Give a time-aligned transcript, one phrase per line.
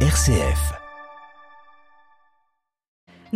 [0.00, 0.85] RCF.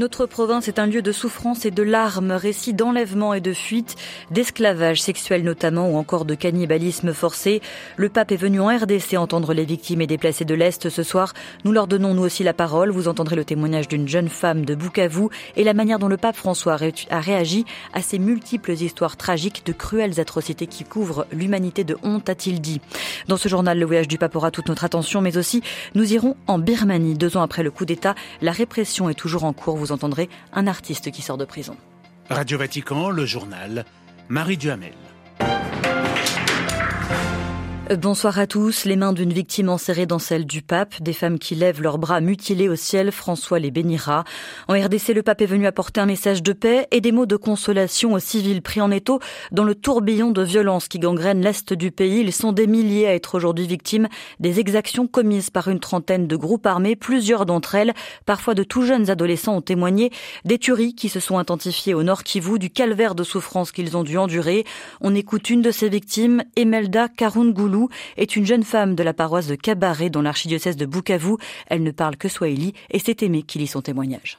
[0.00, 3.96] Notre province est un lieu de souffrance et de larmes, récits d'enlèvement et de fuite,
[4.30, 7.60] d'esclavage sexuel notamment ou encore de cannibalisme forcé.
[7.98, 11.34] Le pape est venu en RDC entendre les victimes et déplacés de l'Est ce soir.
[11.66, 12.90] Nous leur donnons nous aussi la parole.
[12.90, 16.34] Vous entendrez le témoignage d'une jeune femme de Bukavu et la manière dont le pape
[16.36, 16.78] François
[17.10, 22.30] a réagi à ces multiples histoires tragiques de cruelles atrocités qui couvrent l'humanité de honte,
[22.30, 22.80] a-t-il dit.
[23.28, 25.62] Dans ce journal, le voyage du pape aura toute notre attention, mais aussi
[25.94, 27.18] nous irons en Birmanie.
[27.18, 31.10] Deux ans après le coup d'État, la répression est toujours en cours entendrez un artiste
[31.10, 31.76] qui sort de prison.
[32.28, 33.84] Radio Vatican, le journal,
[34.28, 34.94] Marie Duhamel.
[37.98, 38.84] Bonsoir à tous.
[38.84, 42.20] Les mains d'une victime enserrées dans celles du pape, des femmes qui lèvent leurs bras
[42.20, 44.22] mutilés au ciel, François les bénira.
[44.68, 47.34] En RDC, le pape est venu apporter un message de paix et des mots de
[47.34, 49.18] consolation aux civils pris en étau
[49.50, 52.20] dans le tourbillon de violence qui gangrène l'est du pays.
[52.20, 54.06] Ils sont des milliers à être aujourd'hui victimes
[54.38, 56.94] des exactions commises par une trentaine de groupes armés.
[56.94, 60.12] Plusieurs d'entre elles, parfois de tout jeunes adolescents, ont témoigné
[60.44, 64.04] des tueries qui se sont intensifiées au nord Kivu, du calvaire de souffrance qu'ils ont
[64.04, 64.64] dû endurer.
[65.00, 67.79] On écoute une de ces victimes, Emelda Karungoulou
[68.16, 71.36] est une jeune femme de la paroisse de Cabaret dans l'archidiocèse de Bukavu.
[71.68, 74.38] Elle ne parle que Swahili et c'est aimé qui lit son témoignage.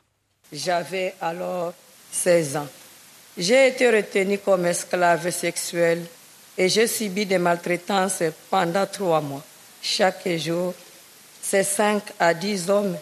[0.51, 1.73] J'avais alors
[2.11, 2.67] 16 ans.
[3.37, 6.03] J'ai été retenue comme esclave sexuelle
[6.57, 9.43] et j'ai subi des maltraitances pendant trois mois.
[9.81, 10.73] Chaque jour,
[11.41, 12.97] c'est 5 à 10 hommes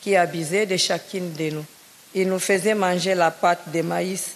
[0.00, 1.64] qui abusaient de chacune de nous.
[2.14, 4.32] Ils nous faisaient manger la pâte de maïs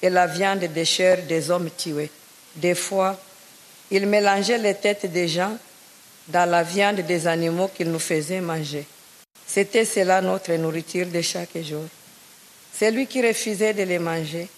[0.00, 2.10] et la viande des chairs des hommes tués.
[2.56, 3.18] Des fois,
[3.96, 5.56] il mélangeait les têtes des gens
[6.26, 8.84] dans la viande des animaux qu'il nous faisait manger.
[9.46, 11.84] C'était cela notre nourriture de chaque jour.
[12.72, 14.48] C'est lui qui refusait de les manger,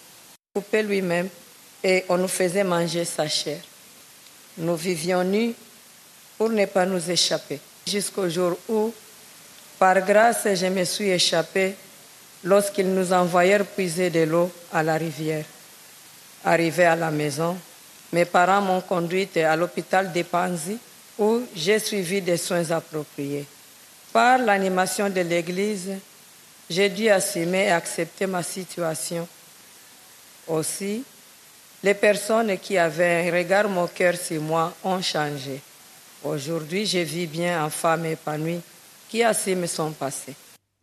[0.55, 1.29] coupait lui-même
[1.83, 3.59] et on nous faisait manger sa chair.
[4.57, 5.53] Nous vivions nus
[6.35, 7.59] pour ne pas nous échapper.
[7.85, 8.91] Jusqu'au jour où,
[9.77, 11.75] par grâce, je me suis échappé
[12.43, 15.45] lorsqu'ils nous envoyèrent puiser de l'eau à la rivière.
[16.43, 17.55] Arrivé à la maison,
[18.11, 20.77] mes parents m'ont conduite à l'hôpital de Panzi
[21.17, 23.45] où j'ai suivi des soins appropriés.
[24.13, 25.91] Par l'animation de l'Église,
[26.69, 29.27] j'ai dû assumer et accepter ma situation.
[30.47, 31.03] Aussi,
[31.83, 35.61] les personnes qui avaient un regard moqueur sur moi ont changé.
[36.23, 38.61] Aujourd'hui, je vis bien en femme épanouie
[39.09, 40.33] qui assume son passé.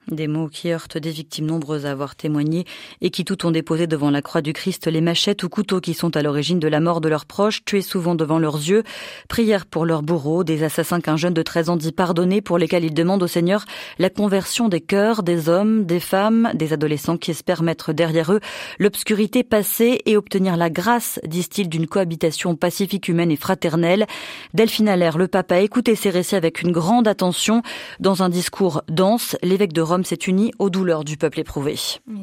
[0.08, 2.66] Des mots qui heurtent des victimes nombreuses à avoir témoigné
[3.00, 5.94] et qui tout ont déposé devant la croix du Christ les machettes ou couteaux qui
[5.94, 8.82] sont à l'origine de la mort de leurs proches, tués souvent devant leurs yeux.
[9.28, 12.84] Prière pour leurs bourreaux, des assassins qu'un jeune de 13 ans dit pardonner pour lesquels
[12.84, 13.64] ils demandent au Seigneur
[13.98, 18.40] la conversion des cœurs, des hommes, des femmes, des adolescents qui espèrent mettre derrière eux
[18.78, 24.06] l'obscurité passée et obtenir la grâce, disent-ils, d'une cohabitation pacifique, humaine et fraternelle.
[24.52, 27.62] Delphine le pape a écouté ces récits avec une grande attention.
[28.00, 31.76] Dans un discours dense, l'évêque de Rome s'est uni aux douleurs du peuple éprouvé.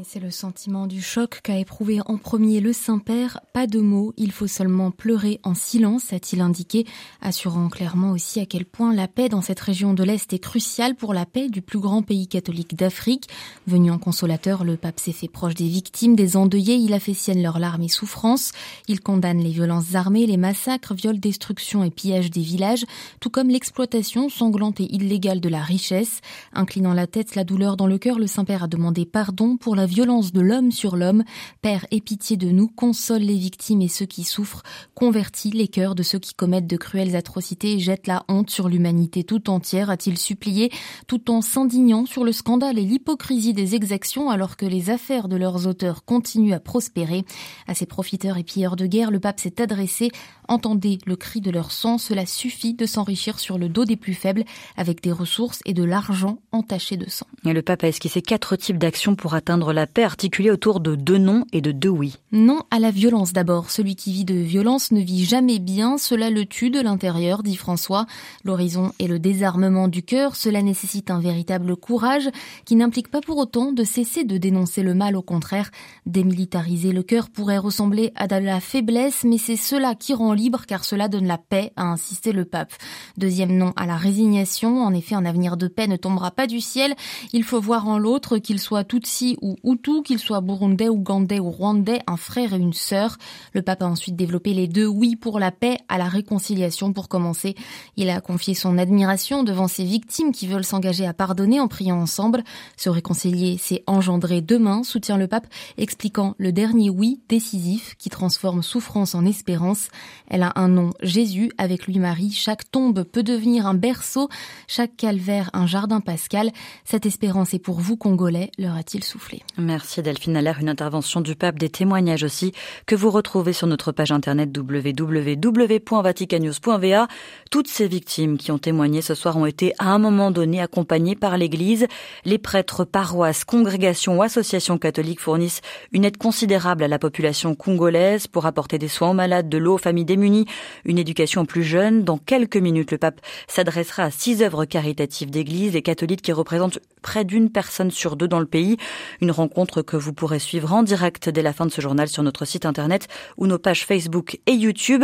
[0.03, 3.39] C'est le sentiment du choc qu'a éprouvé en premier le Saint-Père.
[3.53, 6.87] Pas de mots, il faut seulement pleurer en silence, a-t-il indiqué,
[7.21, 10.95] assurant clairement aussi à quel point la paix dans cette région de l'Est est cruciale
[10.95, 13.29] pour la paix du plus grand pays catholique d'Afrique.
[13.67, 17.43] Venu en consolateur, le pape s'est fait proche des victimes, des endeuillés, il a sienne
[17.43, 18.51] leurs larmes et souffrances.
[18.87, 22.85] Il condamne les violences armées, les massacres, viols, destruction et pillages des villages,
[23.19, 26.21] tout comme l'exploitation sanglante et illégale de la richesse.
[26.53, 29.85] Inclinant la tête, la douleur dans le cœur, le Saint-Père a demandé pardon pour la
[29.85, 31.23] violence de l'homme sur l'homme.
[31.61, 34.63] Père, aie pitié de nous, console les victimes et ceux qui souffrent,
[34.95, 38.67] convertis les cœurs de ceux qui commettent de cruelles atrocités et jette la honte sur
[38.67, 40.71] l'humanité tout entière, a-t-il supplié,
[41.05, 45.35] tout en s'indignant sur le scandale et l'hypocrisie des exactions alors que les affaires de
[45.35, 47.25] leurs auteurs continuent à prospérer.
[47.67, 50.09] À ces profiteurs et pilleurs de guerre, le pape s'est adressé.
[50.47, 54.15] Entendez le cri de leur sang, cela suffit de s'enrichir sur le dos des plus
[54.15, 54.45] faibles
[54.75, 58.77] avec des ressources et de l'argent entaché de sang le pape a esquissé quatre types
[58.77, 62.17] d'actions pour atteindre la paix articulées autour de deux non et de deux oui?
[62.31, 63.69] Non à la violence d'abord.
[63.69, 67.55] Celui qui vit de violence ne vit jamais bien, cela le tue de l'intérieur, dit
[67.55, 68.07] François.
[68.43, 72.29] L'horizon est le désarmement du cœur, cela nécessite un véritable courage
[72.65, 75.69] qui n'implique pas pour autant de cesser de dénoncer le mal, au contraire.
[76.05, 80.63] Démilitariser le cœur pourrait ressembler à de la faiblesse, mais c'est cela qui rend libre
[80.65, 82.73] car cela donne la paix, a insisté le pape.
[83.17, 86.61] Deuxième non à la résignation, en effet un avenir de paix ne tombera pas du
[86.61, 86.95] ciel.
[87.41, 91.49] Il faut voir en l'autre, qu'il soit Tutsi ou Hutu, qu'il soit burundais, ougandais ou
[91.49, 93.17] rwandais, un frère et une sœur.
[93.53, 97.09] Le pape a ensuite développé les deux oui pour la paix, à la réconciliation pour
[97.09, 97.55] commencer.
[97.97, 101.99] Il a confié son admiration devant ces victimes qui veulent s'engager à pardonner en priant
[101.99, 102.43] ensemble.
[102.77, 105.47] Se réconcilier, c'est engendrer demain, soutient le pape,
[105.79, 109.87] expliquant le dernier oui décisif qui transforme souffrance en espérance.
[110.27, 112.29] Elle a un nom, Jésus, avec lui Marie.
[112.29, 114.29] Chaque tombe peut devenir un berceau,
[114.67, 116.51] chaque calvaire un jardin pascal.
[116.85, 119.43] Cette espérance est pour vous, Congolais, leur a-t-il soufflé.
[119.57, 122.53] Merci Delphine Allaire, une intervention du pape, des témoignages aussi,
[122.85, 127.07] que vous retrouvez sur notre page internet www.vaticannews.va.
[127.49, 131.15] Toutes ces victimes qui ont témoigné ce soir ont été à un moment donné accompagnées
[131.15, 131.87] par l'Église.
[132.25, 135.61] Les prêtres, paroisses, congrégations ou associations catholiques fournissent
[135.91, 139.73] une aide considérable à la population congolaise pour apporter des soins aux malades, de l'eau
[139.75, 140.45] aux familles démunies,
[140.85, 142.03] une éducation plus jeune.
[142.03, 146.79] Dans quelques minutes, le pape s'adressera à six œuvres caritatives d'église et catholiques qui représentent
[147.01, 148.77] près d'une personne sur deux dans le pays.
[149.21, 152.23] Une rencontre que vous pourrez suivre en direct dès la fin de ce journal sur
[152.23, 153.07] notre site internet
[153.37, 155.03] ou nos pages Facebook et YouTube.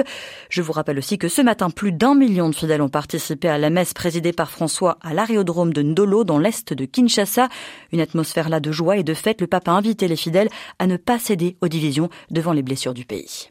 [0.50, 3.58] Je vous rappelle aussi que ce matin, plus d'un million de fidèles ont participé à
[3.58, 7.50] la messe présidée par François à l'aérodrome de Ndolo dans l'est de Kinshasa.
[7.92, 9.42] Une atmosphère là de joie et de fête.
[9.42, 10.50] Le pape a invité les fidèles
[10.80, 13.50] à ne pas céder aux divisions devant les blessures du pays.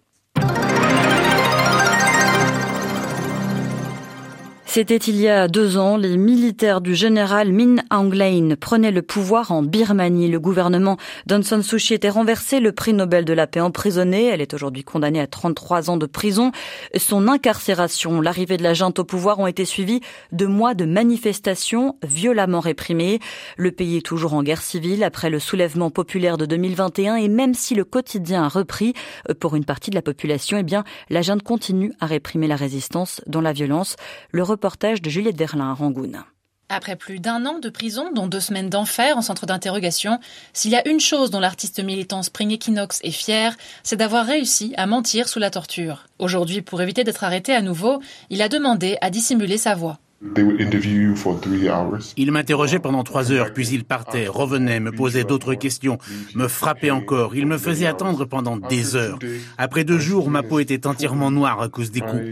[4.76, 9.00] C'était il y a deux ans, les militaires du général Min Aung Hlaing prenaient le
[9.00, 10.28] pouvoir en Birmanie.
[10.28, 11.62] Le gouvernement d'Aung San
[11.92, 14.26] était renversé, le prix Nobel de la paix emprisonnée.
[14.26, 16.52] Elle est aujourd'hui condamnée à 33 ans de prison.
[16.94, 20.02] Son incarcération, l'arrivée de la junte au pouvoir ont été suivies
[20.32, 23.18] de mois de manifestations violemment réprimées.
[23.56, 27.54] Le pays est toujours en guerre civile après le soulèvement populaire de 2021 et même
[27.54, 28.92] si le quotidien a repris
[29.40, 33.22] pour une partie de la population, eh bien, la junte continue à réprimer la résistance
[33.26, 33.96] dans la violence.
[34.32, 34.42] Le
[35.00, 36.12] de Juliette à Rangoon.
[36.68, 40.18] Après plus d'un an de prison, dont deux semaines d'enfer en centre d'interrogation,
[40.52, 44.74] s'il y a une chose dont l'artiste militant Spring Equinox est fier, c'est d'avoir réussi
[44.76, 46.06] à mentir sous la torture.
[46.18, 50.00] Aujourd'hui, pour éviter d'être arrêté à nouveau, il a demandé à dissimuler sa voix.
[52.16, 55.98] Il m'interrogeait pendant trois heures, puis il partait, revenait, me posait d'autres questions,
[56.34, 57.36] me frappait encore.
[57.36, 59.18] Il me faisait attendre pendant des heures.
[59.58, 62.22] Après deux jours, ma peau était entièrement noire à cause des coups.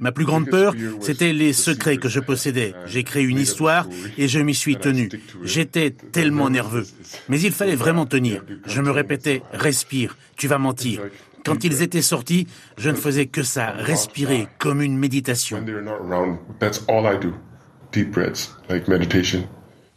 [0.00, 2.74] Ma plus grande peur, c'était les secrets que je possédais.
[2.86, 3.88] J'ai créé une histoire
[4.18, 5.08] et je m'y suis tenu.
[5.42, 6.86] J'étais tellement nerveux.
[7.28, 8.44] Mais il fallait vraiment tenir.
[8.66, 11.00] Je me répétais, respire, tu vas mentir.
[11.44, 12.46] Quand ils étaient sortis,
[12.76, 15.64] je ne faisais que ça, respirer comme une méditation.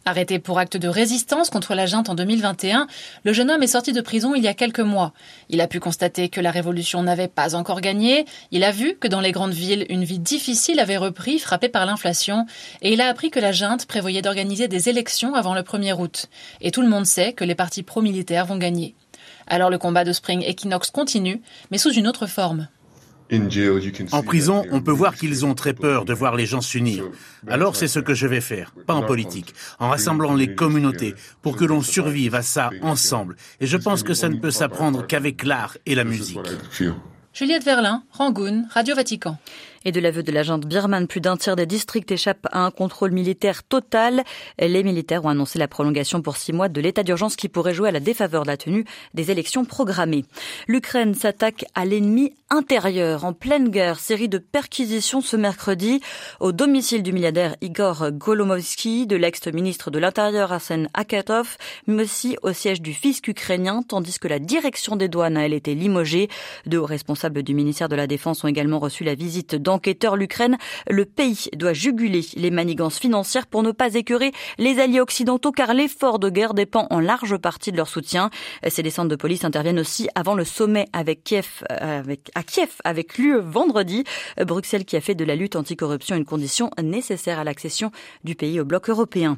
[0.08, 2.86] Arrêté pour acte de résistance contre la junte en 2021,
[3.24, 5.12] le jeune homme est sorti de prison il y a quelques mois.
[5.48, 9.08] Il a pu constater que la révolution n'avait pas encore gagné, il a vu que
[9.08, 12.46] dans les grandes villes, une vie difficile avait repris, frappée par l'inflation,
[12.82, 16.26] et il a appris que la junte prévoyait d'organiser des élections avant le 1er août.
[16.60, 18.94] Et tout le monde sait que les partis pro-militaires vont gagner.
[19.46, 21.40] Alors le combat de Spring Equinox continue,
[21.70, 22.68] mais sous une autre forme.
[24.12, 27.04] En prison, on peut voir qu'ils ont très peur de voir les gens s'unir.
[27.48, 31.56] Alors c'est ce que je vais faire, pas en politique, en rassemblant les communautés pour
[31.56, 33.36] que l'on survive à ça ensemble.
[33.60, 36.38] Et je pense que ça ne peut s'apprendre qu'avec l'art et la musique.
[37.32, 39.38] Juliette Verlin, Rangoon, Radio Vatican.
[39.88, 43.12] Et de l'aveu de l'agent birmane, plus d'un tiers des districts échappent à un contrôle
[43.12, 44.24] militaire total.
[44.58, 47.90] Les militaires ont annoncé la prolongation pour six mois de l'état d'urgence qui pourrait jouer
[47.90, 48.84] à la défaveur de la tenue
[49.14, 50.24] des élections programmées.
[50.66, 54.00] L'Ukraine s'attaque à l'ennemi intérieur en pleine guerre.
[54.00, 56.00] Série de perquisitions ce mercredi
[56.40, 61.56] au domicile du milliardaire Igor Golomovsky, de l'ex-ministre de l'Intérieur Arsen Akatov,
[61.86, 65.76] mais aussi au siège du fisc ukrainien, tandis que la direction des douanes a été
[65.76, 66.28] limogée.
[66.66, 70.56] Deux responsables du ministère de la Défense ont également reçu la visite dans enquêteur l'Ukraine,
[70.88, 75.74] le pays doit juguler les manigances financières pour ne pas écœurer les alliés occidentaux car
[75.74, 78.30] l'effort de guerre dépend en large partie de leur soutien.
[78.66, 83.18] Ces descentes de police interviennent aussi avant le sommet avec Kiev, avec, à Kiev avec
[83.18, 84.04] l'UE vendredi.
[84.44, 87.90] Bruxelles qui a fait de la lutte anticorruption une condition nécessaire à l'accession
[88.24, 89.36] du pays au bloc européen.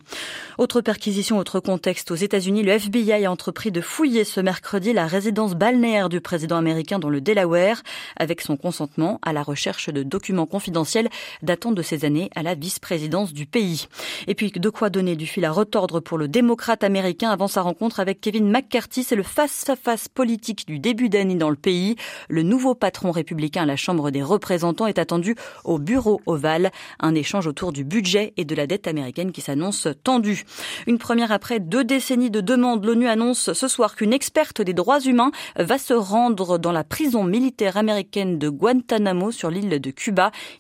[0.57, 2.11] Autre perquisition, autre contexte.
[2.11, 6.57] Aux États-Unis, le FBI a entrepris de fouiller ce mercredi la résidence balnéaire du président
[6.57, 7.83] américain dans le Delaware
[8.17, 11.09] avec son consentement à la recherche de documents documents confidentiels
[11.43, 13.87] datant de ces années à la vice-présidence du pays.
[14.27, 17.63] Et puis, de quoi donner du fil à retordre pour le démocrate américain avant sa
[17.63, 19.05] rencontre avec Kevin McCarthy?
[19.05, 21.97] C'est le face-à-face politique du début d'année dans le pays.
[22.29, 26.73] Le nouveau patron républicain à la Chambre des représentants est attendu au bureau ovale.
[27.01, 30.45] Un échange autour du budget et de la dette américaine qui s'annonce tendue.
[30.87, 32.85] Une première après deux décennies de demandes.
[32.85, 37.25] L'ONU annonce ce soir qu'une experte des droits humains va se rendre dans la prison
[37.25, 39.79] militaire américaine de Guantanamo sur l'île de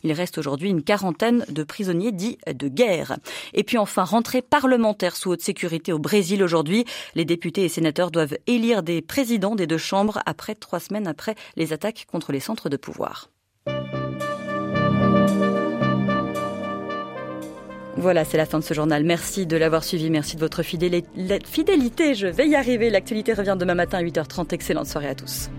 [0.02, 3.18] Il reste aujourd'hui une quarantaine de prisonniers dits de guerre.
[3.54, 6.84] Et puis enfin, rentrée parlementaire sous haute sécurité au Brésil aujourd'hui.
[7.14, 11.34] Les députés et sénateurs doivent élire des présidents des deux chambres après trois semaines après
[11.56, 13.30] les attaques contre les centres de pouvoir.
[17.96, 19.02] Voilà, c'est la fin de ce journal.
[19.02, 20.08] Merci de l'avoir suivi.
[20.08, 22.14] Merci de votre fidélité.
[22.14, 22.90] Je vais y arriver.
[22.90, 24.54] L'actualité revient demain matin à 8h30.
[24.54, 25.50] Excellente soirée à tous.